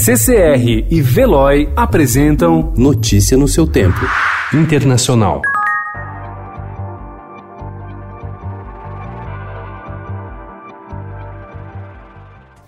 CCR 0.00 0.86
e 0.88 1.02
Veloy 1.02 1.68
apresentam 1.74 2.72
Notícia 2.76 3.36
no 3.36 3.48
seu 3.48 3.66
tempo. 3.66 3.98
Internacional. 4.54 5.42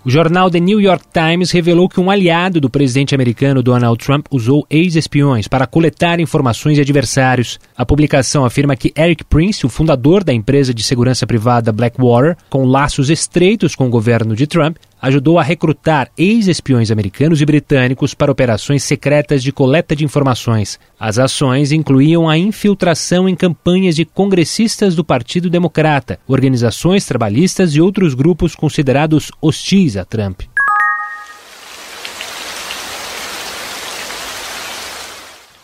O 0.02 0.10
jornal 0.10 0.50
The 0.50 0.58
New 0.58 0.80
York 0.80 1.04
Times 1.12 1.52
revelou 1.52 1.88
que 1.88 2.00
um 2.00 2.10
aliado 2.10 2.60
do 2.60 2.68
presidente 2.68 3.14
americano 3.14 3.62
Donald 3.62 4.02
Trump 4.04 4.26
usou 4.30 4.66
ex-espiões 4.68 5.46
para 5.46 5.68
coletar 5.68 6.18
informações 6.18 6.74
de 6.74 6.80
adversários. 6.80 7.60
A 7.76 7.86
publicação 7.86 8.44
afirma 8.44 8.74
que 8.74 8.92
Eric 8.98 9.24
Prince, 9.24 9.64
o 9.64 9.68
fundador 9.68 10.24
da 10.24 10.32
empresa 10.32 10.74
de 10.74 10.82
segurança 10.82 11.28
privada 11.28 11.70
Blackwater, 11.70 12.36
com 12.48 12.64
laços 12.64 13.08
estreitos 13.08 13.76
com 13.76 13.86
o 13.86 13.90
governo 13.90 14.34
de 14.34 14.46
Trump, 14.46 14.78
ajudou 15.00 15.38
a 15.38 15.42
recrutar 15.42 16.10
ex-espiões 16.16 16.90
americanos 16.90 17.40
e 17.40 17.46
britânicos 17.46 18.14
para 18.14 18.30
operações 18.30 18.82
secretas 18.82 19.42
de 19.42 19.52
coleta 19.52 19.96
de 19.96 20.04
informações. 20.04 20.78
As 20.98 21.18
ações 21.18 21.72
incluíam 21.72 22.28
a 22.28 22.36
infiltração 22.36 23.28
em 23.28 23.34
campanhas 23.34 23.96
de 23.96 24.04
congressistas 24.04 24.94
do 24.94 25.04
Partido 25.04 25.48
Democrata, 25.48 26.18
organizações 26.26 27.06
trabalhistas 27.06 27.74
e 27.74 27.80
outros 27.80 28.14
grupos 28.14 28.54
considerados 28.54 29.30
hostis 29.40 29.96
a 29.96 30.04
Trump. 30.04 30.49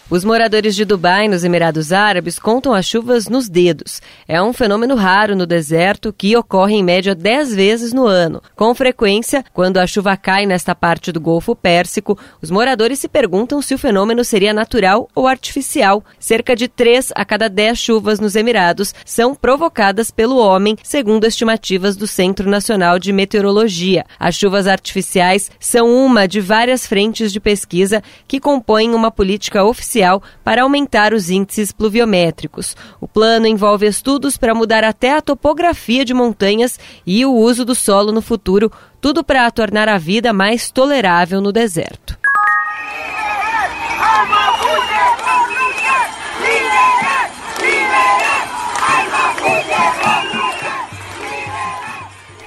Os 0.08 0.24
moradores 0.24 0.76
de 0.76 0.84
Dubai, 0.84 1.26
nos 1.26 1.42
Emirados 1.42 1.92
Árabes, 1.92 2.38
contam 2.38 2.72
as 2.72 2.86
chuvas 2.86 3.26
nos 3.26 3.48
dedos. 3.48 4.00
É 4.28 4.40
um 4.40 4.52
fenômeno 4.52 4.94
raro 4.94 5.34
no 5.34 5.44
deserto 5.44 6.12
que 6.12 6.36
ocorre 6.36 6.76
em 6.76 6.84
média 6.84 7.12
10 7.12 7.52
vezes 7.52 7.92
no 7.92 8.06
ano. 8.06 8.40
Com 8.54 8.72
frequência, 8.72 9.44
quando 9.52 9.78
a 9.78 9.86
chuva 9.86 10.16
cai 10.16 10.46
nesta 10.46 10.76
parte 10.76 11.10
do 11.10 11.20
Golfo 11.20 11.56
Pérsico, 11.56 12.16
os 12.40 12.52
moradores 12.52 13.00
se 13.00 13.08
perguntam 13.08 13.60
se 13.60 13.74
o 13.74 13.78
fenômeno 13.78 14.24
seria 14.24 14.54
natural 14.54 15.08
ou 15.12 15.26
artificial. 15.26 16.04
Cerca 16.20 16.54
de 16.54 16.68
3 16.68 17.10
a 17.12 17.24
cada 17.24 17.48
10 17.48 17.76
chuvas 17.76 18.20
nos 18.20 18.36
Emirados 18.36 18.94
são 19.04 19.34
provocadas 19.34 20.12
pelo 20.12 20.38
homem, 20.38 20.76
segundo 20.84 21.26
estimativas 21.26 21.96
do 21.96 22.06
Centro 22.06 22.48
Nacional 22.48 23.00
de 23.00 23.12
Meteorologia. 23.12 24.04
As 24.20 24.36
chuvas 24.36 24.68
artificiais 24.68 25.50
são 25.58 25.92
uma 25.92 26.28
de 26.28 26.40
várias 26.40 26.86
frentes 26.86 27.32
de 27.32 27.40
pesquisa 27.40 28.04
que 28.28 28.38
compõem 28.38 28.94
uma 28.94 29.10
política 29.10 29.64
oficial 29.64 29.95
para 30.44 30.62
aumentar 30.62 31.12
os 31.12 31.30
índices 31.30 31.72
pluviométricos. 31.72 32.76
O 33.00 33.06
plano 33.06 33.46
envolve 33.46 33.86
estudos 33.86 34.36
para 34.36 34.54
mudar 34.54 34.84
até 34.84 35.16
a 35.16 35.22
topografia 35.22 36.04
de 36.04 36.14
montanhas 36.14 36.78
e 37.06 37.24
o 37.24 37.32
uso 37.32 37.64
do 37.64 37.74
solo 37.74 38.12
no 38.12 38.22
futuro, 38.22 38.70
tudo 39.00 39.22
para 39.22 39.50
tornar 39.50 39.88
a 39.88 39.98
vida 39.98 40.32
mais 40.32 40.70
tolerável 40.70 41.40
no 41.40 41.52
deserto. 41.52 42.15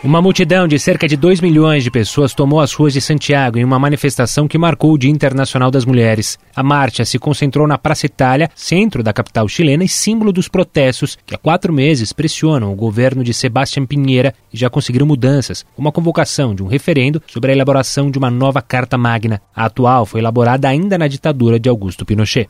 Uma 0.01 0.21
multidão 0.21 0.65
de 0.65 0.79
cerca 0.79 1.09
de 1.09 1.17
2 1.17 1.41
milhões 1.41 1.83
de 1.83 1.91
pessoas 1.91 2.33
tomou 2.33 2.61
as 2.61 2.71
ruas 2.71 2.93
de 2.93 3.01
Santiago 3.01 3.57
em 3.59 3.65
uma 3.65 3.77
manifestação 3.77 4.47
que 4.47 4.57
marcou 4.57 4.93
o 4.93 4.97
Dia 4.97 5.11
Internacional 5.11 5.69
das 5.69 5.83
Mulheres. 5.83 6.39
A 6.55 6.63
marcha 6.63 7.03
se 7.03 7.19
concentrou 7.19 7.67
na 7.67 7.77
Praça 7.77 8.05
Itália, 8.05 8.49
centro 8.55 9.03
da 9.03 9.11
capital 9.11 9.45
chilena 9.49 9.83
e 9.83 9.89
símbolo 9.89 10.31
dos 10.31 10.47
protestos 10.47 11.17
que 11.25 11.35
há 11.35 11.37
quatro 11.37 11.73
meses 11.73 12.13
pressionam 12.13 12.71
o 12.71 12.77
governo 12.77 13.25
de 13.25 13.33
Sebastián 13.33 13.85
Pinheira 13.85 14.33
e 14.53 14.57
já 14.57 14.69
conseguiram 14.69 15.05
mudanças, 15.05 15.65
como 15.75 15.89
a 15.89 15.91
convocação 15.91 16.55
de 16.55 16.63
um 16.63 16.67
referendo 16.67 17.21
sobre 17.27 17.51
a 17.51 17.53
elaboração 17.53 18.09
de 18.09 18.17
uma 18.17 18.31
nova 18.31 18.61
Carta 18.61 18.97
Magna. 18.97 19.41
A 19.53 19.65
atual 19.65 20.05
foi 20.05 20.21
elaborada 20.21 20.69
ainda 20.69 20.97
na 20.97 21.09
ditadura 21.09 21.59
de 21.59 21.67
Augusto 21.67 22.05
Pinochet. 22.05 22.47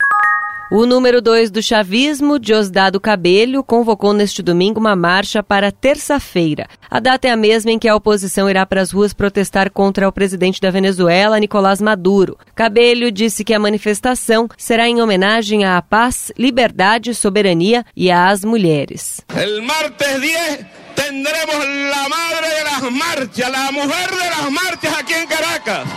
O 0.72 0.86
número 0.86 1.20
2 1.20 1.50
do 1.50 1.60
chavismo, 1.60 2.38
Diosdado 2.38 3.00
Cabelho, 3.00 3.64
convocou 3.64 4.12
neste 4.12 4.40
domingo 4.40 4.78
uma 4.78 4.94
marcha 4.94 5.42
para 5.42 5.72
terça-feira. 5.72 6.68
A 6.88 7.00
data 7.00 7.26
é 7.26 7.32
a 7.32 7.36
mesma 7.36 7.72
em 7.72 7.78
que 7.78 7.88
a 7.88 7.96
oposição 7.96 8.48
irá 8.48 8.64
para 8.64 8.80
as 8.80 8.92
ruas 8.92 9.12
protestar 9.12 9.72
contra 9.72 10.08
o 10.08 10.12
presidente 10.12 10.60
da 10.60 10.70
Venezuela, 10.70 11.40
Nicolás 11.40 11.80
Maduro. 11.80 12.38
Cabelho 12.54 13.10
disse 13.10 13.42
que 13.42 13.52
a 13.52 13.58
manifestação 13.58 14.48
será 14.56 14.88
em 14.88 15.02
homenagem 15.02 15.64
à 15.64 15.82
paz, 15.82 16.30
liberdade, 16.38 17.16
soberania 17.16 17.84
e 17.96 18.08
às 18.08 18.44
mulheres. 18.44 19.22
El 19.36 19.62
martes 19.62 20.20
10 20.20 20.66
tendremos 20.94 21.66
la 21.90 22.08
madre 22.08 22.48
de 22.48 22.62
las 22.62 22.92
marchas, 22.92 23.50
la 23.50 23.72
mujer 23.72 24.08
de 24.08 24.30
las 24.30 24.50
marchas 24.52 25.02
Caracas. 25.28 25.88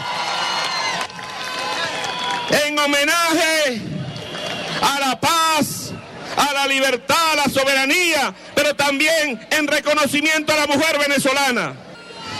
Libertad, 6.73 7.33
a 7.33 7.35
la 7.35 7.49
soberanía, 7.49 8.33
pero 8.55 8.75
también 8.75 9.39
en 9.51 9.67
reconocimiento 9.67 10.53
a 10.53 10.57
la 10.57 10.67
mujer 10.67 10.97
venezolana. 10.99 11.73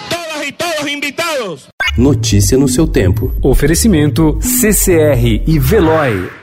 Todas 0.09 0.47
y 0.47 0.51
todos 0.51 0.89
invitados. 0.89 1.69
Notícia 1.97 2.57
no 2.57 2.67
seu 2.67 2.87
tempo. 2.87 3.31
Oferecimento 3.41 4.39
CCR 4.39 5.43
e 5.47 5.59
Veloy. 5.59 6.42